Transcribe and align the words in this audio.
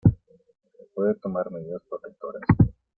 Puede 0.95 1.13
tomar 1.13 1.51
medidas 1.51 1.83
protectoras. 1.87 2.41